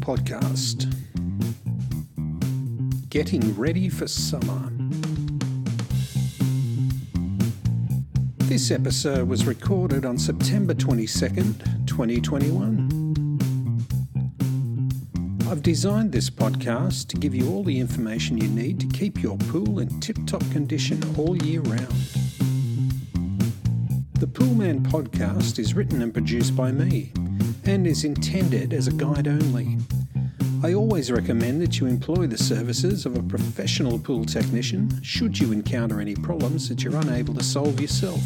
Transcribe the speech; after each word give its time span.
podcast. 0.00 0.92
Getting 3.10 3.54
ready 3.56 3.88
for 3.88 4.06
summer. 4.06 4.72
This 8.38 8.70
episode 8.70 9.28
was 9.28 9.46
recorded 9.46 10.04
on 10.04 10.16
September 10.18 10.74
22nd, 10.74 11.86
2021. 11.86 13.00
I've 15.50 15.62
designed 15.62 16.12
this 16.12 16.30
podcast 16.30 17.08
to 17.08 17.16
give 17.16 17.34
you 17.34 17.50
all 17.50 17.62
the 17.62 17.78
information 17.78 18.38
you 18.38 18.48
need 18.48 18.80
to 18.80 18.86
keep 18.86 19.22
your 19.22 19.36
pool 19.36 19.80
in 19.80 20.00
tip 20.00 20.18
top 20.26 20.42
condition 20.50 21.02
all 21.18 21.36
year 21.42 21.60
round. 21.60 21.94
The 24.18 24.26
Poolman 24.26 24.82
podcast 24.82 25.58
is 25.58 25.74
written 25.74 26.02
and 26.02 26.12
produced 26.12 26.56
by 26.56 26.72
me 26.72 27.12
and 27.64 27.86
is 27.86 28.04
intended 28.04 28.72
as 28.72 28.86
a 28.86 28.92
guide 28.92 29.28
only. 29.28 29.78
I 30.62 30.74
always 30.74 31.10
recommend 31.10 31.60
that 31.62 31.78
you 31.78 31.86
employ 31.86 32.26
the 32.26 32.38
services 32.38 33.06
of 33.06 33.16
a 33.16 33.22
professional 33.22 33.98
pool 33.98 34.24
technician 34.24 35.00
should 35.02 35.38
you 35.38 35.52
encounter 35.52 36.00
any 36.00 36.14
problems 36.14 36.68
that 36.68 36.82
you're 36.82 36.96
unable 36.96 37.34
to 37.34 37.42
solve 37.42 37.80
yourself. 37.80 38.20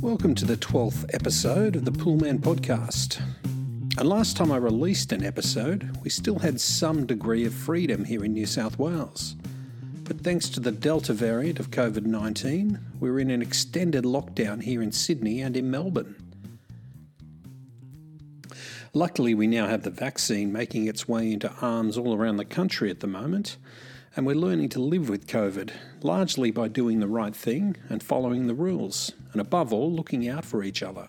Welcome 0.00 0.34
to 0.36 0.44
the 0.44 0.56
12th 0.56 1.14
episode 1.14 1.76
of 1.76 1.84
the 1.84 1.92
Poolman 1.92 2.38
podcast. 2.40 3.20
And 3.98 4.08
last 4.08 4.36
time 4.36 4.50
I 4.50 4.56
released 4.56 5.12
an 5.12 5.24
episode, 5.24 5.98
we 6.02 6.10
still 6.10 6.38
had 6.38 6.60
some 6.60 7.06
degree 7.06 7.44
of 7.44 7.54
freedom 7.54 8.04
here 8.04 8.24
in 8.24 8.32
New 8.32 8.46
South 8.46 8.78
Wales. 8.78 9.36
But 10.04 10.20
thanks 10.20 10.50
to 10.50 10.60
the 10.60 10.70
Delta 10.70 11.14
variant 11.14 11.58
of 11.58 11.70
COVID 11.70 12.04
19, 12.04 12.78
we're 13.00 13.18
in 13.18 13.30
an 13.30 13.40
extended 13.40 14.04
lockdown 14.04 14.62
here 14.62 14.82
in 14.82 14.92
Sydney 14.92 15.40
and 15.40 15.56
in 15.56 15.70
Melbourne. 15.70 16.16
Luckily, 18.92 19.34
we 19.34 19.46
now 19.46 19.66
have 19.66 19.82
the 19.82 19.88
vaccine 19.88 20.52
making 20.52 20.86
its 20.86 21.08
way 21.08 21.32
into 21.32 21.50
arms 21.62 21.96
all 21.96 22.14
around 22.14 22.36
the 22.36 22.44
country 22.44 22.90
at 22.90 23.00
the 23.00 23.06
moment, 23.06 23.56
and 24.14 24.26
we're 24.26 24.36
learning 24.36 24.68
to 24.70 24.78
live 24.78 25.08
with 25.08 25.26
COVID, 25.26 25.72
largely 26.02 26.50
by 26.50 26.68
doing 26.68 27.00
the 27.00 27.08
right 27.08 27.34
thing 27.34 27.74
and 27.88 28.02
following 28.02 28.46
the 28.46 28.54
rules, 28.54 29.10
and 29.32 29.40
above 29.40 29.72
all, 29.72 29.90
looking 29.90 30.28
out 30.28 30.44
for 30.44 30.62
each 30.62 30.82
other. 30.82 31.08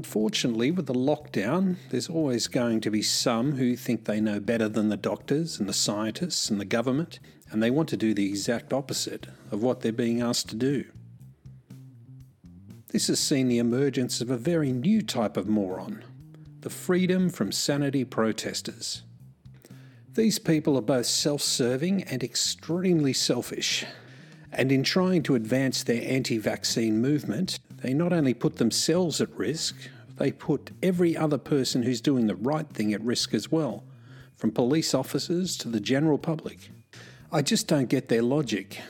Unfortunately, 0.00 0.70
with 0.70 0.86
the 0.86 0.94
lockdown, 0.94 1.76
there's 1.90 2.08
always 2.08 2.46
going 2.46 2.80
to 2.80 2.90
be 2.90 3.02
some 3.02 3.56
who 3.56 3.76
think 3.76 4.06
they 4.06 4.18
know 4.18 4.40
better 4.40 4.66
than 4.66 4.88
the 4.88 4.96
doctors 4.96 5.60
and 5.60 5.68
the 5.68 5.74
scientists 5.74 6.48
and 6.48 6.58
the 6.58 6.64
government, 6.64 7.20
and 7.50 7.62
they 7.62 7.70
want 7.70 7.86
to 7.90 7.98
do 7.98 8.14
the 8.14 8.26
exact 8.26 8.72
opposite 8.72 9.26
of 9.52 9.62
what 9.62 9.82
they're 9.82 9.92
being 9.92 10.22
asked 10.22 10.48
to 10.48 10.56
do. 10.56 10.86
This 12.88 13.08
has 13.08 13.20
seen 13.20 13.48
the 13.48 13.58
emergence 13.58 14.22
of 14.22 14.30
a 14.30 14.38
very 14.38 14.72
new 14.72 15.02
type 15.02 15.36
of 15.36 15.46
moron 15.46 16.02
the 16.62 16.70
freedom 16.70 17.28
from 17.28 17.52
sanity 17.52 18.02
protesters. 18.02 19.02
These 20.14 20.38
people 20.38 20.78
are 20.78 20.82
both 20.82 21.06
self 21.06 21.42
serving 21.42 22.04
and 22.04 22.24
extremely 22.24 23.12
selfish. 23.12 23.84
And 24.50 24.72
in 24.72 24.82
trying 24.82 25.22
to 25.24 25.34
advance 25.34 25.82
their 25.82 26.02
anti 26.02 26.38
vaccine 26.38 27.02
movement, 27.02 27.60
they 27.82 27.94
not 27.94 28.12
only 28.12 28.34
put 28.34 28.56
themselves 28.56 29.20
at 29.20 29.30
risk, 29.36 29.76
they 30.18 30.30
put 30.30 30.70
every 30.82 31.16
other 31.16 31.38
person 31.38 31.82
who's 31.82 32.00
doing 32.00 32.26
the 32.26 32.36
right 32.36 32.68
thing 32.68 32.92
at 32.92 33.02
risk 33.02 33.32
as 33.32 33.50
well, 33.50 33.84
from 34.36 34.50
police 34.50 34.94
officers 34.94 35.56
to 35.56 35.68
the 35.68 35.80
general 35.80 36.18
public. 36.18 36.70
I 37.32 37.42
just 37.42 37.66
don't 37.66 37.88
get 37.88 38.08
their 38.08 38.22
logic. 38.22 38.80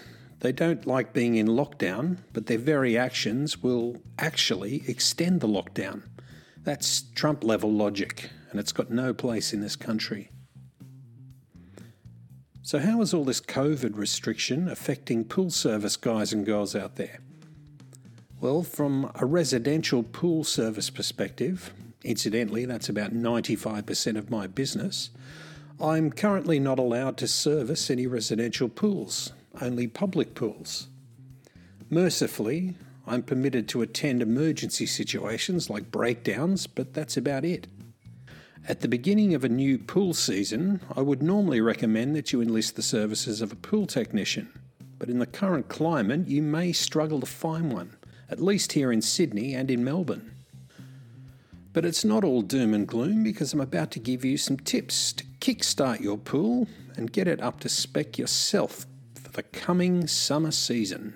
They 0.41 0.53
don't 0.53 0.87
like 0.87 1.13
being 1.13 1.37
in 1.37 1.47
lockdown, 1.47 2.19
but 2.33 2.47
their 2.47 2.59
very 2.59 2.97
actions 2.97 3.63
will 3.63 4.03
actually 4.19 4.83
extend 4.89 5.41
the 5.41 5.49
lockdown. 5.49 6.03
That's 6.63 7.03
Trump 7.15 7.45
level 7.45 7.71
logic, 7.71 8.31
and 8.51 8.59
it's 8.59 8.73
got 8.73 8.91
no 8.91 9.13
place 9.13 9.53
in 9.53 9.61
this 9.61 9.77
country. 9.77 10.31
So, 12.63 12.79
how 12.79 13.01
is 13.03 13.15
all 13.15 13.25
this 13.25 13.41
COVID 13.41 13.97
restriction 13.97 14.69
affecting 14.69 15.25
pool 15.25 15.51
service 15.51 15.97
guys 15.97 16.33
and 16.33 16.45
girls 16.45 16.75
out 16.75 16.97
there? 16.97 17.21
Well, 18.41 18.63
from 18.63 19.13
a 19.17 19.27
residential 19.27 20.03
pool 20.03 20.45
service 20.45 20.89
perspective, 20.89 21.75
incidentally, 22.03 22.65
that's 22.65 22.89
about 22.89 23.13
95% 23.13 24.17
of 24.17 24.31
my 24.31 24.47
business, 24.47 25.11
I'm 25.79 26.11
currently 26.11 26.59
not 26.59 26.79
allowed 26.79 27.19
to 27.19 27.29
service 27.29 27.91
any 27.91 28.07
residential 28.07 28.71
pools, 28.71 29.35
only 29.61 29.89
public 29.89 30.35
pools. 30.35 30.89
Mercifully, 31.91 32.77
I'm 33.07 33.23
permitted 33.23 33.69
to 33.69 33.83
attend 33.83 34.23
emergency 34.23 34.87
situations 34.87 35.69
like 35.69 35.91
breakdowns, 35.91 36.67
but 36.67 36.95
that's 36.95 37.19
about 37.19 37.45
it. 37.45 37.67
At 38.67 38.81
the 38.81 38.89
beginning 38.89 39.35
of 39.35 39.45
a 39.45 39.51
new 39.51 39.77
pool 39.77 40.15
season, 40.15 40.81
I 40.97 41.03
would 41.03 41.23
normally 41.23 41.61
recommend 41.61 42.17
that 42.17 42.33
you 42.33 42.41
enlist 42.41 42.77
the 42.77 42.83
services 42.83 43.43
of 43.43 43.53
a 43.53 43.57
pool 43.57 43.87
technician, 43.87 44.49
but 44.99 45.11
in 45.11 45.19
the 45.19 45.27
current 45.27 45.69
climate, 45.69 46.27
you 46.27 46.41
may 46.41 46.73
struggle 46.73 47.21
to 47.21 47.27
find 47.27 47.71
one 47.71 47.97
at 48.31 48.41
least 48.41 48.73
here 48.73 48.93
in 48.93 49.03
Sydney 49.03 49.55
and 49.55 49.71
in 49.71 49.85
Melbourne. 49.85 50.31
But 51.73 51.85
it's 51.85 52.05
not 52.05 52.25
all 52.25 52.43
doom 52.43 52.73
and 52.75 52.87
gloom 52.87 53.23
because 53.23 53.53
I'm 53.53 53.61
about 53.61 53.91
to 53.93 53.99
give 53.99 54.25
you 54.25 54.37
some 54.37 54.57
tips 54.57 55.13
to 55.15 55.25
kickstart 55.41 56.01
your 56.01 56.17
pool 56.19 56.69
and 56.97 57.13
get 57.13 57.29
it 57.29 57.41
up 57.41 57.61
to 57.61 57.69
spec 57.69 58.19
yourself 58.19 58.87
for 59.15 59.31
the 59.31 59.43
coming 59.43 60.07
summer 60.07 60.51
season. 60.51 61.15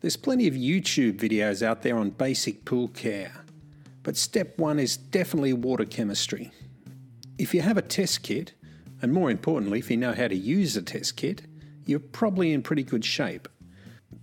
There's 0.00 0.16
plenty 0.16 0.46
of 0.46 0.54
YouTube 0.54 1.18
videos 1.18 1.62
out 1.62 1.82
there 1.82 1.96
on 1.96 2.10
basic 2.10 2.64
pool 2.64 2.88
care, 2.88 3.44
but 4.02 4.16
step 4.16 4.58
one 4.58 4.78
is 4.78 4.96
definitely 4.96 5.52
water 5.52 5.84
chemistry. 5.84 6.52
If 7.36 7.52
you 7.52 7.62
have 7.62 7.76
a 7.76 7.82
test 7.82 8.22
kit, 8.22 8.52
and 9.02 9.12
more 9.12 9.30
importantly, 9.30 9.78
if 9.78 9.90
you 9.90 9.96
know 9.96 10.12
how 10.12 10.28
to 10.28 10.36
use 10.36 10.76
a 10.76 10.82
test 10.82 11.16
kit, 11.16 11.42
you're 11.84 12.00
probably 12.00 12.52
in 12.52 12.62
pretty 12.62 12.82
good 12.82 13.04
shape. 13.04 13.48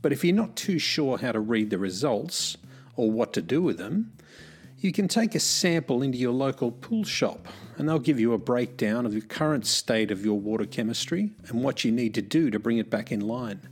But 0.06 0.14
if 0.14 0.24
you're 0.24 0.36
not 0.36 0.56
too 0.56 0.78
sure 0.78 1.18
how 1.18 1.32
to 1.32 1.40
read 1.40 1.72
the 1.72 1.80
results 1.80 2.58
or 2.96 3.10
what 3.10 3.34
to 3.34 3.42
do 3.42 3.64
with 3.64 3.80
them, 3.80 4.14
you 4.78 4.92
can 4.92 5.08
take 5.08 5.34
a 5.34 5.40
sample 5.40 6.04
into 6.04 6.20
your 6.20 6.32
local 6.32 6.70
pool 6.70 7.04
shop 7.04 7.48
and 7.76 7.90
they'll 7.90 7.98
give 7.98 8.20
you 8.20 8.32
a 8.34 8.38
breakdown 8.38 9.08
of 9.08 9.14
the 9.14 9.22
current 9.22 9.66
state 9.66 10.12
of 10.12 10.24
your 10.24 10.40
water 10.40 10.68
chemistry 10.68 11.32
and 11.48 11.64
what 11.64 11.84
you 11.84 11.92
need 11.92 12.14
to 12.14 12.22
do 12.22 12.52
to 12.52 12.60
bring 12.60 12.78
it 12.78 12.92
back 12.92 13.12
in 13.12 13.20
line. 13.20 13.68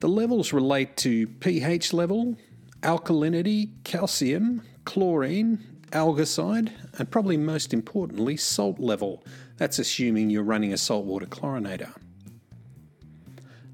The 0.00 0.08
levels 0.10 0.52
relate 0.52 0.98
to 0.98 1.28
pH 1.28 1.94
level, 1.94 2.36
alkalinity, 2.82 3.70
calcium, 3.84 4.60
chlorine, 4.84 5.64
algicide, 5.92 6.72
and 6.98 7.10
probably 7.10 7.38
most 7.38 7.72
importantly, 7.72 8.36
salt 8.36 8.78
level. 8.78 9.24
That's 9.56 9.78
assuming 9.78 10.28
you're 10.28 10.42
running 10.42 10.74
a 10.74 10.76
saltwater 10.76 11.24
chlorinator. 11.24 11.94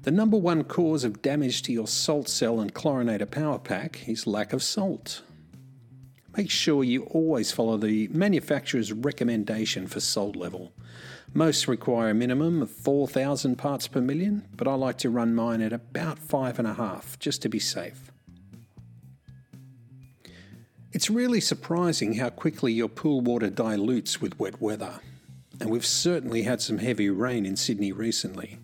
The 0.05 0.11
number 0.11 0.37
one 0.37 0.63
cause 0.65 1.03
of 1.03 1.23
damage 1.23 1.63
to 1.63 1.73
your 1.73 1.87
salt 1.87 2.29
cell 2.29 2.59
and 2.59 2.71
chlorinator 2.71 3.29
power 3.29 3.57
pack 3.57 4.07
is 4.07 4.27
lack 4.27 4.53
of 4.53 4.61
salt. 4.61 5.23
Make 6.37 6.51
sure 6.51 6.83
you 6.83 7.05
always 7.05 7.51
follow 7.51 7.75
the 7.77 8.07
manufacturer's 8.09 8.93
recommendation 8.93 9.87
for 9.87 9.99
salt 9.99 10.35
level. 10.35 10.73
Most 11.33 11.67
require 11.67 12.11
a 12.11 12.13
minimum 12.13 12.61
of 12.61 12.69
4,000 12.69 13.55
parts 13.55 13.87
per 13.87 13.99
million, 13.99 14.47
but 14.55 14.67
I 14.67 14.75
like 14.75 14.99
to 14.99 15.09
run 15.09 15.33
mine 15.33 15.63
at 15.63 15.73
about 15.73 16.19
5.5 16.19 17.17
just 17.17 17.41
to 17.41 17.49
be 17.49 17.57
safe. 17.57 18.11
It's 20.91 21.09
really 21.09 21.41
surprising 21.41 22.13
how 22.13 22.29
quickly 22.29 22.71
your 22.71 22.89
pool 22.89 23.21
water 23.21 23.49
dilutes 23.49 24.21
with 24.21 24.39
wet 24.39 24.61
weather, 24.61 24.99
and 25.59 25.71
we've 25.71 25.83
certainly 25.83 26.43
had 26.43 26.61
some 26.61 26.77
heavy 26.77 27.09
rain 27.09 27.43
in 27.43 27.55
Sydney 27.55 27.91
recently. 27.91 28.59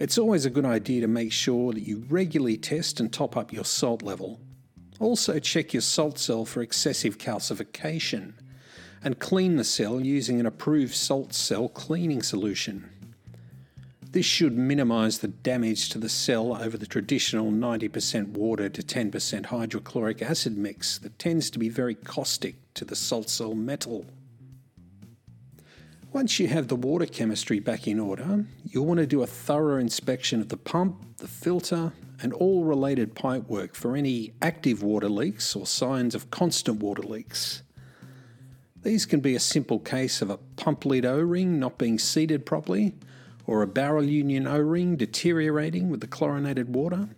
It's 0.00 0.18
always 0.18 0.44
a 0.44 0.50
good 0.50 0.64
idea 0.64 1.02
to 1.02 1.06
make 1.06 1.30
sure 1.30 1.72
that 1.72 1.86
you 1.86 2.04
regularly 2.08 2.56
test 2.56 2.98
and 2.98 3.12
top 3.12 3.36
up 3.36 3.52
your 3.52 3.64
salt 3.64 4.02
level. 4.02 4.40
Also, 4.98 5.38
check 5.38 5.72
your 5.72 5.82
salt 5.82 6.18
cell 6.18 6.44
for 6.44 6.62
excessive 6.62 7.16
calcification 7.16 8.32
and 9.04 9.18
clean 9.20 9.56
the 9.56 9.64
cell 9.64 10.00
using 10.00 10.40
an 10.40 10.46
approved 10.46 10.94
salt 10.94 11.32
cell 11.32 11.68
cleaning 11.68 12.22
solution. 12.22 12.88
This 14.10 14.26
should 14.26 14.56
minimise 14.56 15.18
the 15.18 15.28
damage 15.28 15.88
to 15.90 15.98
the 15.98 16.08
cell 16.08 16.56
over 16.56 16.76
the 16.76 16.86
traditional 16.86 17.50
90% 17.52 18.28
water 18.28 18.68
to 18.68 18.82
10% 18.82 19.46
hydrochloric 19.46 20.22
acid 20.22 20.56
mix 20.56 20.98
that 20.98 21.18
tends 21.18 21.50
to 21.50 21.58
be 21.58 21.68
very 21.68 21.94
caustic 21.94 22.56
to 22.74 22.84
the 22.84 22.96
salt 22.96 23.28
cell 23.28 23.54
metal. 23.54 24.06
Once 26.14 26.38
you 26.38 26.46
have 26.46 26.68
the 26.68 26.76
water 26.76 27.06
chemistry 27.06 27.58
back 27.58 27.88
in 27.88 27.98
order, 27.98 28.44
you'll 28.62 28.86
want 28.86 29.00
to 29.00 29.06
do 29.06 29.24
a 29.24 29.26
thorough 29.26 29.80
inspection 29.80 30.40
of 30.40 30.48
the 30.48 30.56
pump, 30.56 31.16
the 31.16 31.26
filter, 31.26 31.92
and 32.22 32.32
all 32.34 32.62
related 32.62 33.16
pipework 33.16 33.74
for 33.74 33.96
any 33.96 34.32
active 34.40 34.80
water 34.80 35.08
leaks 35.08 35.56
or 35.56 35.66
signs 35.66 36.14
of 36.14 36.30
constant 36.30 36.78
water 36.78 37.02
leaks. 37.02 37.64
These 38.80 39.06
can 39.06 39.18
be 39.18 39.34
a 39.34 39.40
simple 39.40 39.80
case 39.80 40.22
of 40.22 40.30
a 40.30 40.36
pump 40.36 40.84
lead 40.84 41.04
O 41.04 41.18
ring 41.18 41.58
not 41.58 41.78
being 41.78 41.98
seated 41.98 42.46
properly, 42.46 42.94
or 43.44 43.62
a 43.62 43.66
barrel 43.66 44.04
union 44.04 44.46
O 44.46 44.60
ring 44.60 44.94
deteriorating 44.94 45.90
with 45.90 46.00
the 46.00 46.06
chlorinated 46.06 46.76
water, 46.76 47.08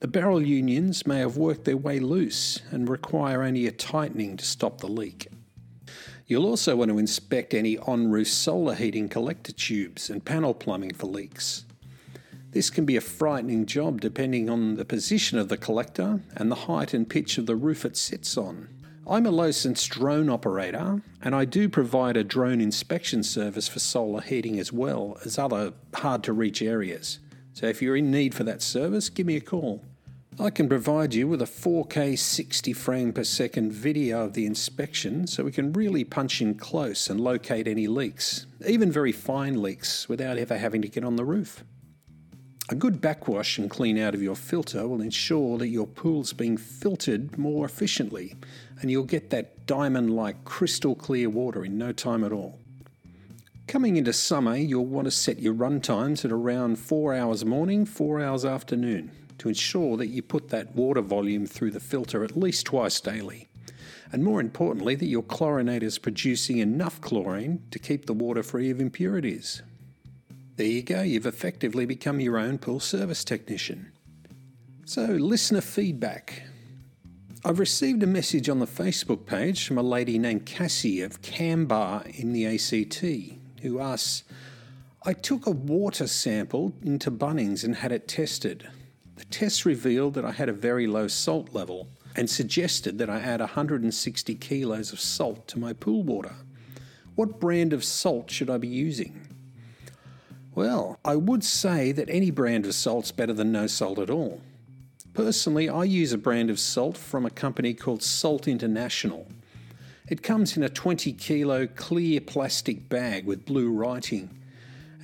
the 0.00 0.08
barrel 0.08 0.42
unions 0.42 1.06
may 1.06 1.20
have 1.20 1.38
worked 1.38 1.64
their 1.64 1.78
way 1.78 1.98
loose 1.98 2.60
and 2.70 2.90
require 2.90 3.42
only 3.42 3.66
a 3.66 3.72
tightening 3.72 4.36
to 4.36 4.44
stop 4.44 4.82
the 4.82 4.86
leak. 4.86 5.28
You'll 6.26 6.46
also 6.46 6.74
want 6.74 6.90
to 6.90 6.98
inspect 6.98 7.52
any 7.52 7.76
on 7.76 8.10
roof 8.10 8.28
solar 8.28 8.74
heating 8.74 9.10
collector 9.10 9.52
tubes 9.52 10.08
and 10.08 10.24
panel 10.24 10.54
plumbing 10.54 10.94
for 10.94 11.06
leaks. 11.06 11.66
This 12.52 12.70
can 12.70 12.86
be 12.86 12.96
a 12.96 13.02
frightening 13.02 13.66
job 13.66 14.00
depending 14.00 14.48
on 14.48 14.76
the 14.76 14.86
position 14.86 15.38
of 15.38 15.50
the 15.50 15.58
collector 15.58 16.20
and 16.34 16.50
the 16.50 16.66
height 16.66 16.94
and 16.94 17.10
pitch 17.10 17.36
of 17.36 17.44
the 17.44 17.56
roof 17.56 17.84
it 17.84 17.96
sits 17.96 18.38
on. 18.38 18.68
I'm 19.06 19.26
a 19.26 19.30
licensed 19.30 19.90
drone 19.90 20.30
operator 20.30 21.02
and 21.20 21.34
I 21.34 21.44
do 21.44 21.68
provide 21.68 22.16
a 22.16 22.24
drone 22.24 22.62
inspection 22.62 23.22
service 23.22 23.68
for 23.68 23.80
solar 23.80 24.22
heating 24.22 24.58
as 24.58 24.72
well 24.72 25.18
as 25.26 25.38
other 25.38 25.74
hard 25.92 26.22
to 26.24 26.32
reach 26.32 26.62
areas. 26.62 27.18
So 27.52 27.66
if 27.66 27.82
you're 27.82 27.96
in 27.96 28.10
need 28.10 28.34
for 28.34 28.44
that 28.44 28.62
service, 28.62 29.10
give 29.10 29.26
me 29.26 29.36
a 29.36 29.42
call. 29.42 29.82
I 30.40 30.50
can 30.50 30.68
provide 30.68 31.14
you 31.14 31.28
with 31.28 31.40
a 31.42 31.46
4K 31.46 32.18
60 32.18 32.72
frame 32.72 33.12
per 33.12 33.22
second 33.22 33.72
video 33.72 34.24
of 34.24 34.32
the 34.32 34.46
inspection 34.46 35.28
so 35.28 35.44
we 35.44 35.52
can 35.52 35.72
really 35.72 36.02
punch 36.02 36.40
in 36.40 36.56
close 36.56 37.08
and 37.08 37.20
locate 37.20 37.68
any 37.68 37.86
leaks, 37.86 38.46
even 38.66 38.90
very 38.90 39.12
fine 39.12 39.62
leaks, 39.62 40.08
without 40.08 40.36
ever 40.36 40.58
having 40.58 40.82
to 40.82 40.88
get 40.88 41.04
on 41.04 41.14
the 41.14 41.24
roof. 41.24 41.62
A 42.68 42.74
good 42.74 43.00
backwash 43.00 43.58
and 43.58 43.70
clean 43.70 43.96
out 43.96 44.12
of 44.12 44.22
your 44.22 44.34
filter 44.34 44.88
will 44.88 45.00
ensure 45.00 45.56
that 45.58 45.68
your 45.68 45.86
pool's 45.86 46.32
being 46.32 46.56
filtered 46.56 47.38
more 47.38 47.64
efficiently 47.64 48.34
and 48.80 48.90
you'll 48.90 49.04
get 49.04 49.30
that 49.30 49.66
diamond 49.66 50.16
like 50.16 50.44
crystal 50.44 50.96
clear 50.96 51.30
water 51.30 51.64
in 51.64 51.78
no 51.78 51.92
time 51.92 52.24
at 52.24 52.32
all. 52.32 52.58
Coming 53.68 53.96
into 53.96 54.12
summer, 54.12 54.56
you'll 54.56 54.84
want 54.84 55.04
to 55.04 55.12
set 55.12 55.38
your 55.38 55.52
run 55.52 55.80
times 55.80 56.24
at 56.24 56.32
around 56.32 56.80
4 56.80 57.14
hours 57.14 57.44
morning, 57.44 57.86
4 57.86 58.20
hours 58.20 58.44
afternoon 58.44 59.12
to 59.38 59.48
ensure 59.48 59.96
that 59.96 60.08
you 60.08 60.22
put 60.22 60.48
that 60.48 60.74
water 60.74 61.00
volume 61.00 61.46
through 61.46 61.70
the 61.70 61.80
filter 61.80 62.24
at 62.24 62.36
least 62.36 62.66
twice 62.66 63.00
daily. 63.00 63.48
And 64.12 64.22
more 64.22 64.40
importantly, 64.40 64.94
that 64.94 65.06
your 65.06 65.22
chlorinator 65.22 65.82
is 65.82 65.98
producing 65.98 66.58
enough 66.58 67.00
chlorine 67.00 67.62
to 67.70 67.78
keep 67.78 68.06
the 68.06 68.12
water 68.12 68.42
free 68.42 68.70
of 68.70 68.80
impurities. 68.80 69.62
There 70.56 70.66
you 70.66 70.82
go, 70.82 71.02
you've 71.02 71.26
effectively 71.26 71.84
become 71.84 72.20
your 72.20 72.38
own 72.38 72.58
pool 72.58 72.78
service 72.78 73.24
technician. 73.24 73.90
So, 74.84 75.04
listener 75.04 75.60
feedback. 75.60 76.44
I've 77.44 77.58
received 77.58 78.02
a 78.02 78.06
message 78.06 78.48
on 78.48 78.60
the 78.60 78.66
Facebook 78.66 79.26
page 79.26 79.66
from 79.66 79.78
a 79.78 79.82
lady 79.82 80.18
named 80.18 80.46
Cassie 80.46 81.02
of 81.02 81.20
Canberra 81.22 82.04
in 82.06 82.32
the 82.32 82.46
ACT 82.46 83.04
who 83.62 83.80
asks 83.80 84.22
I 85.06 85.12
took 85.12 85.46
a 85.46 85.50
water 85.50 86.06
sample 86.06 86.72
into 86.82 87.10
Bunnings 87.10 87.64
and 87.64 87.76
had 87.76 87.92
it 87.92 88.08
tested. 88.08 88.68
The 89.16 89.24
tests 89.26 89.64
revealed 89.64 90.14
that 90.14 90.24
I 90.24 90.32
had 90.32 90.48
a 90.48 90.52
very 90.52 90.86
low 90.86 91.08
salt 91.08 91.52
level 91.52 91.88
and 92.16 92.28
suggested 92.28 92.98
that 92.98 93.10
I 93.10 93.20
add 93.20 93.40
160 93.40 94.34
kilos 94.36 94.92
of 94.92 95.00
salt 95.00 95.46
to 95.48 95.58
my 95.58 95.72
pool 95.72 96.02
water. 96.02 96.34
What 97.14 97.40
brand 97.40 97.72
of 97.72 97.84
salt 97.84 98.30
should 98.30 98.50
I 98.50 98.58
be 98.58 98.68
using? 98.68 99.28
Well, 100.54 100.98
I 101.04 101.16
would 101.16 101.44
say 101.44 101.92
that 101.92 102.08
any 102.08 102.30
brand 102.30 102.66
of 102.66 102.74
salt's 102.74 103.12
better 103.12 103.32
than 103.32 103.52
no 103.52 103.66
salt 103.66 103.98
at 103.98 104.10
all. 104.10 104.40
Personally, 105.12 105.68
I 105.68 105.84
use 105.84 106.12
a 106.12 106.18
brand 106.18 106.50
of 106.50 106.58
salt 106.58 106.96
from 106.96 107.24
a 107.24 107.30
company 107.30 107.74
called 107.74 108.02
Salt 108.02 108.48
International. 108.48 109.28
It 110.08 110.22
comes 110.22 110.56
in 110.56 110.62
a 110.62 110.68
20 110.68 111.12
kilo 111.12 111.66
clear 111.66 112.20
plastic 112.20 112.88
bag 112.88 113.26
with 113.26 113.46
blue 113.46 113.70
writing 113.70 114.30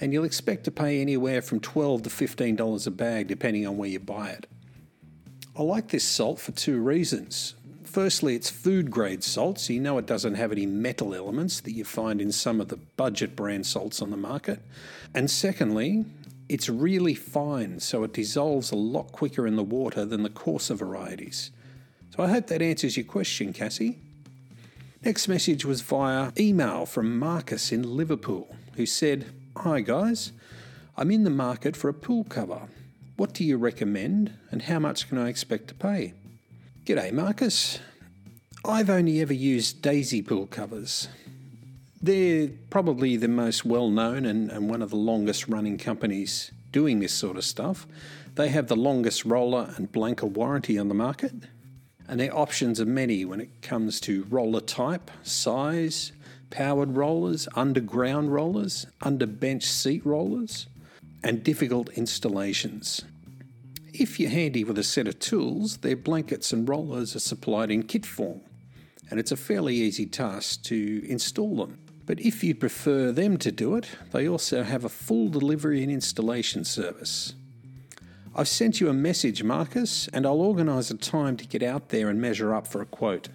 and 0.00 0.12
you'll 0.12 0.24
expect 0.24 0.64
to 0.64 0.70
pay 0.70 1.00
anywhere 1.00 1.42
from 1.42 1.60
12 1.60 2.04
to 2.04 2.10
$15 2.10 2.86
a 2.86 2.90
bag 2.90 3.28
depending 3.28 3.66
on 3.66 3.76
where 3.76 3.88
you 3.88 4.00
buy 4.00 4.30
it. 4.30 4.46
I 5.56 5.62
like 5.62 5.88
this 5.88 6.04
salt 6.04 6.40
for 6.40 6.52
two 6.52 6.80
reasons. 6.80 7.54
Firstly, 7.84 8.36
it's 8.36 8.48
food 8.48 8.90
grade 8.90 9.24
salt, 9.24 9.58
so 9.58 9.72
you 9.72 9.80
know 9.80 9.98
it 9.98 10.06
doesn't 10.06 10.36
have 10.36 10.52
any 10.52 10.64
metal 10.64 11.14
elements 11.14 11.60
that 11.60 11.72
you 11.72 11.84
find 11.84 12.20
in 12.20 12.30
some 12.30 12.60
of 12.60 12.68
the 12.68 12.76
budget 12.76 13.34
brand 13.34 13.66
salts 13.66 14.00
on 14.00 14.10
the 14.10 14.16
market. 14.16 14.60
And 15.12 15.28
secondly, 15.28 16.04
it's 16.48 16.68
really 16.68 17.14
fine, 17.14 17.80
so 17.80 18.04
it 18.04 18.12
dissolves 18.12 18.70
a 18.70 18.76
lot 18.76 19.10
quicker 19.10 19.46
in 19.46 19.56
the 19.56 19.64
water 19.64 20.04
than 20.04 20.22
the 20.22 20.30
coarser 20.30 20.74
varieties. 20.74 21.50
So 22.16 22.22
I 22.22 22.28
hope 22.28 22.46
that 22.46 22.62
answers 22.62 22.96
your 22.96 23.06
question, 23.06 23.52
Cassie. 23.52 23.98
Next 25.04 25.26
message 25.26 25.64
was 25.64 25.80
via 25.80 26.32
email 26.38 26.86
from 26.86 27.18
Marcus 27.18 27.72
in 27.72 27.96
Liverpool, 27.96 28.54
who 28.76 28.86
said, 28.86 29.26
Hi 29.64 29.82
guys, 29.82 30.32
I'm 30.96 31.10
in 31.10 31.24
the 31.24 31.28
market 31.28 31.76
for 31.76 31.90
a 31.90 31.94
pool 31.94 32.24
cover. 32.24 32.62
What 33.16 33.34
do 33.34 33.44
you 33.44 33.58
recommend 33.58 34.32
and 34.50 34.62
how 34.62 34.78
much 34.78 35.06
can 35.06 35.18
I 35.18 35.28
expect 35.28 35.68
to 35.68 35.74
pay? 35.74 36.14
G'day 36.86 37.12
Marcus. 37.12 37.78
I've 38.64 38.88
only 38.88 39.20
ever 39.20 39.34
used 39.34 39.82
Daisy 39.82 40.22
pool 40.22 40.46
covers. 40.46 41.08
They're 42.00 42.48
probably 42.70 43.18
the 43.18 43.28
most 43.28 43.66
well 43.66 43.90
known 43.90 44.24
and, 44.24 44.50
and 44.50 44.70
one 44.70 44.80
of 44.80 44.88
the 44.88 44.96
longest 44.96 45.46
running 45.46 45.76
companies 45.76 46.52
doing 46.72 47.00
this 47.00 47.12
sort 47.12 47.36
of 47.36 47.44
stuff. 47.44 47.86
They 48.36 48.48
have 48.48 48.68
the 48.68 48.76
longest 48.76 49.26
roller 49.26 49.74
and 49.76 49.92
blanket 49.92 50.28
warranty 50.28 50.78
on 50.78 50.88
the 50.88 50.94
market, 50.94 51.34
and 52.08 52.18
their 52.18 52.34
options 52.34 52.80
are 52.80 52.86
many 52.86 53.26
when 53.26 53.42
it 53.42 53.60
comes 53.60 54.00
to 54.00 54.24
roller 54.30 54.62
type, 54.62 55.10
size, 55.22 56.12
powered 56.50 56.96
rollers, 56.96 57.48
underground 57.54 58.32
rollers, 58.32 58.86
under 59.00 59.26
bench 59.26 59.64
seat 59.64 60.04
rollers, 60.04 60.66
and 61.22 61.44
difficult 61.44 61.88
installations. 61.90 63.02
If 63.92 64.20
you're 64.20 64.30
handy 64.30 64.64
with 64.64 64.78
a 64.78 64.84
set 64.84 65.08
of 65.08 65.18
tools, 65.18 65.78
their 65.78 65.96
blankets 65.96 66.52
and 66.52 66.68
rollers 66.68 67.16
are 67.16 67.20
supplied 67.20 67.70
in 67.70 67.82
kit 67.84 68.06
form, 68.06 68.40
and 69.10 69.18
it's 69.18 69.32
a 69.32 69.36
fairly 69.36 69.74
easy 69.74 70.06
task 70.06 70.62
to 70.64 71.04
install 71.08 71.56
them. 71.56 71.78
But 72.06 72.20
if 72.20 72.42
you'd 72.42 72.60
prefer 72.60 73.12
them 73.12 73.36
to 73.38 73.52
do 73.52 73.76
it, 73.76 73.88
they 74.10 74.28
also 74.28 74.62
have 74.62 74.84
a 74.84 74.88
full 74.88 75.28
delivery 75.28 75.82
and 75.82 75.92
installation 75.92 76.64
service. 76.64 77.34
I've 78.34 78.48
sent 78.48 78.80
you 78.80 78.88
a 78.88 78.92
message, 78.92 79.42
Marcus, 79.42 80.08
and 80.08 80.24
I'll 80.24 80.40
organise 80.40 80.90
a 80.90 80.96
time 80.96 81.36
to 81.36 81.46
get 81.46 81.62
out 81.62 81.88
there 81.90 82.08
and 82.08 82.20
measure 82.20 82.54
up 82.54 82.66
for 82.66 82.80
a 82.80 82.86
quote. 82.86 83.28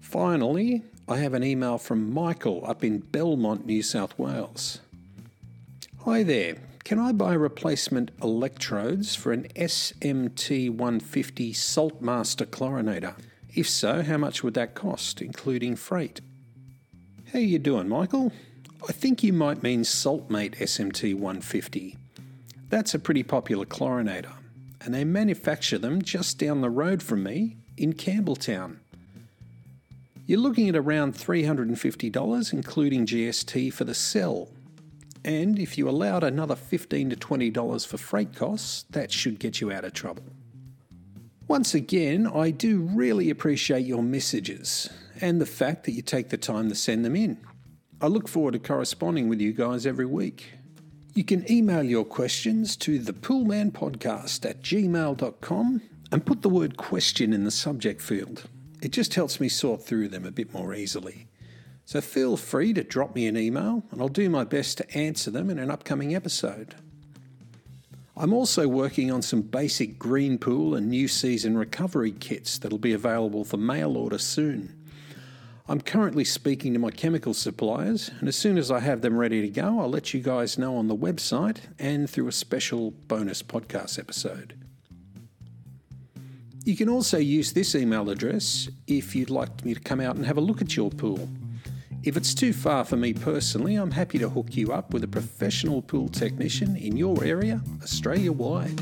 Finally, 0.00 0.82
I 1.08 1.16
have 1.16 1.34
an 1.34 1.42
email 1.42 1.78
from 1.78 2.14
Michael 2.14 2.64
up 2.64 2.84
in 2.84 2.98
Belmont, 2.98 3.66
New 3.66 3.82
South 3.82 4.16
Wales. 4.18 4.78
Hi 6.04 6.22
there. 6.22 6.56
Can 6.84 7.00
I 7.00 7.10
buy 7.10 7.34
replacement 7.34 8.12
electrodes 8.22 9.16
for 9.16 9.32
an 9.32 9.48
SMT 9.56 10.70
150 10.70 11.52
Saltmaster 11.52 12.46
chlorinator? 12.46 13.14
If 13.52 13.68
so, 13.68 14.02
how 14.02 14.16
much 14.16 14.44
would 14.44 14.54
that 14.54 14.74
cost, 14.74 15.20
including 15.20 15.74
freight? 15.74 16.20
How 17.32 17.40
you 17.40 17.58
doing, 17.58 17.88
Michael? 17.88 18.32
I 18.88 18.92
think 18.92 19.24
you 19.24 19.32
might 19.32 19.62
mean 19.62 19.82
Saltmate 19.82 20.56
SMT 20.56 21.14
150. 21.14 21.96
That's 22.68 22.94
a 22.94 22.98
pretty 23.00 23.24
popular 23.24 23.66
chlorinator, 23.66 24.34
and 24.80 24.94
they 24.94 25.04
manufacture 25.04 25.78
them 25.78 26.00
just 26.00 26.38
down 26.38 26.60
the 26.60 26.70
road 26.70 27.02
from 27.02 27.24
me 27.24 27.56
in 27.76 27.92
Campbelltown. 27.92 28.78
You're 30.24 30.38
looking 30.38 30.68
at 30.68 30.76
around 30.76 31.14
$350, 31.14 32.52
including 32.52 33.06
GST 33.06 33.72
for 33.72 33.84
the 33.84 33.94
cell. 33.94 34.48
And 35.24 35.58
if 35.58 35.76
you 35.76 35.88
allowed 35.88 36.22
another 36.22 36.54
15 36.54 37.10
to 37.10 37.16
$20 37.16 37.86
for 37.86 37.98
freight 37.98 38.34
costs, 38.34 38.84
that 38.90 39.10
should 39.10 39.40
get 39.40 39.60
you 39.60 39.72
out 39.72 39.84
of 39.84 39.92
trouble. 39.92 40.24
Once 41.48 41.74
again, 41.74 42.26
I 42.26 42.50
do 42.50 42.80
really 42.80 43.30
appreciate 43.30 43.84
your 43.84 44.02
messages 44.02 44.88
and 45.20 45.40
the 45.40 45.46
fact 45.46 45.84
that 45.84 45.92
you 45.92 46.02
take 46.02 46.28
the 46.28 46.36
time 46.36 46.68
to 46.68 46.74
send 46.74 47.04
them 47.04 47.16
in. 47.16 47.38
I 48.00 48.06
look 48.06 48.28
forward 48.28 48.52
to 48.52 48.58
corresponding 48.58 49.28
with 49.28 49.40
you 49.40 49.52
guys 49.52 49.86
every 49.86 50.06
week. 50.06 50.52
You 51.14 51.24
can 51.24 51.50
email 51.50 51.82
your 51.82 52.04
questions 52.04 52.76
to 52.76 52.98
thepoolmanpodcast 52.98 54.48
at 54.48 54.62
gmail.com 54.62 55.82
and 56.10 56.26
put 56.26 56.42
the 56.42 56.48
word 56.48 56.76
question 56.76 57.32
in 57.32 57.44
the 57.44 57.50
subject 57.50 58.00
field. 58.00 58.48
It 58.82 58.90
just 58.90 59.14
helps 59.14 59.40
me 59.40 59.48
sort 59.48 59.86
through 59.86 60.08
them 60.08 60.26
a 60.26 60.32
bit 60.32 60.52
more 60.52 60.74
easily. 60.74 61.28
So 61.84 62.00
feel 62.00 62.36
free 62.36 62.72
to 62.72 62.82
drop 62.82 63.14
me 63.14 63.28
an 63.28 63.36
email 63.36 63.84
and 63.92 64.02
I'll 64.02 64.08
do 64.08 64.28
my 64.28 64.42
best 64.42 64.76
to 64.78 64.98
answer 64.98 65.30
them 65.30 65.50
in 65.50 65.60
an 65.60 65.70
upcoming 65.70 66.16
episode. 66.16 66.74
I'm 68.16 68.32
also 68.32 68.66
working 68.66 69.10
on 69.12 69.22
some 69.22 69.42
basic 69.42 70.00
green 70.00 70.36
pool 70.36 70.74
and 70.74 70.88
new 70.88 71.06
season 71.06 71.56
recovery 71.56 72.10
kits 72.10 72.58
that'll 72.58 72.76
be 72.76 72.92
available 72.92 73.44
for 73.44 73.56
mail 73.56 73.96
order 73.96 74.18
soon. 74.18 74.76
I'm 75.68 75.80
currently 75.80 76.24
speaking 76.24 76.72
to 76.72 76.80
my 76.80 76.90
chemical 76.90 77.34
suppliers, 77.34 78.10
and 78.18 78.28
as 78.28 78.36
soon 78.36 78.58
as 78.58 78.70
I 78.70 78.80
have 78.80 79.00
them 79.00 79.16
ready 79.16 79.40
to 79.42 79.48
go, 79.48 79.78
I'll 79.80 79.88
let 79.88 80.12
you 80.12 80.20
guys 80.20 80.58
know 80.58 80.76
on 80.76 80.88
the 80.88 80.96
website 80.96 81.58
and 81.78 82.10
through 82.10 82.26
a 82.26 82.32
special 82.32 82.90
bonus 82.90 83.44
podcast 83.44 83.98
episode. 83.98 84.61
You 86.64 86.76
can 86.76 86.88
also 86.88 87.18
use 87.18 87.52
this 87.52 87.74
email 87.74 88.08
address 88.08 88.68
if 88.86 89.16
you'd 89.16 89.30
like 89.30 89.64
me 89.64 89.74
to 89.74 89.80
come 89.80 90.00
out 90.00 90.14
and 90.14 90.24
have 90.24 90.36
a 90.36 90.40
look 90.40 90.62
at 90.62 90.76
your 90.76 90.90
pool. 90.90 91.28
If 92.04 92.16
it's 92.16 92.34
too 92.34 92.52
far 92.52 92.84
for 92.84 92.96
me 92.96 93.12
personally, 93.14 93.74
I'm 93.74 93.90
happy 93.90 94.16
to 94.20 94.28
hook 94.28 94.54
you 94.56 94.72
up 94.72 94.94
with 94.94 95.02
a 95.02 95.08
professional 95.08 95.82
pool 95.82 96.08
technician 96.08 96.76
in 96.76 96.96
your 96.96 97.24
area, 97.24 97.60
Australia 97.82 98.30
wide. 98.30 98.78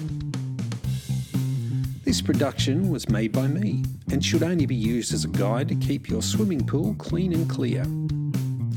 This 2.05 2.21
production 2.21 2.91
was 2.91 3.09
made 3.09 3.33
by 3.33 3.47
me 3.47 3.83
and 4.13 4.23
should 4.23 4.43
only 4.43 4.67
be 4.67 4.77
used 4.77 5.15
as 5.15 5.25
a 5.25 5.29
guide 5.29 5.69
to 5.69 5.75
keep 5.75 6.07
your 6.07 6.21
swimming 6.21 6.67
pool 6.67 6.95
clean 6.99 7.33
and 7.33 7.49
clear. 7.49 7.87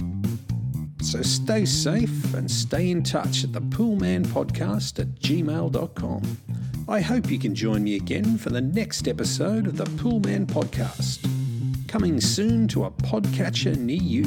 So 1.03 1.21
stay 1.23 1.65
safe 1.65 2.33
and 2.35 2.49
stay 2.49 2.91
in 2.91 3.03
touch 3.03 3.43
at 3.43 3.53
the 3.53 3.61
Poolman 3.61 4.25
Podcast 4.27 5.01
at 5.01 5.09
gmail.com. 5.17 6.39
I 6.89 7.01
hope 7.01 7.29
you 7.29 7.41
can 7.41 7.57
join 7.57 7.83
me 7.83 7.97
again 7.97 8.39
for 8.39 8.51
the 8.51 8.61
next 8.61 9.09
episode 9.09 9.67
of 9.67 9.77
the 9.77 9.85
Poolman 9.85 10.47
Podcast 10.47 11.40
coming 11.91 12.21
soon 12.21 12.69
to 12.69 12.85
a 12.85 12.91
podcatcher 12.93 13.77
near 13.77 13.97
you. 13.97 14.25